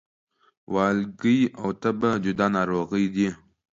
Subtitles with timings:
[0.73, 3.29] والګی او تبه جدا ناروغي دي